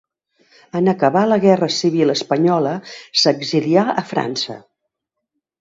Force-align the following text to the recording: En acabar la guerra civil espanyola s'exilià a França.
En 0.79 0.87
acabar 0.93 1.23
la 1.31 1.37
guerra 1.43 1.69
civil 1.75 2.13
espanyola 2.15 2.73
s'exilià 3.25 3.85
a 4.03 4.07
França. 4.15 4.61